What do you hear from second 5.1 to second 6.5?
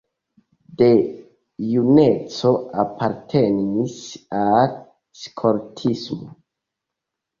skoltismo.